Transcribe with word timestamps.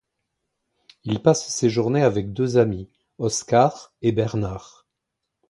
Il 1.03 1.21
passe 1.21 1.47
ses 1.49 1.69
journées 1.69 2.01
avec 2.01 2.33
deux 2.33 2.57
amis, 2.57 2.89
Oscar 3.19 3.93
et 4.01 4.11
Bernard. 4.11 4.87